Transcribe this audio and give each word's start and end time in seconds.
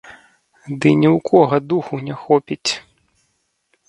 Ды 0.79 0.89
ні 1.01 1.07
ў 1.15 1.17
кога 1.29 1.57
духу 1.73 1.99
не 2.07 2.15
хопіць! 2.21 2.71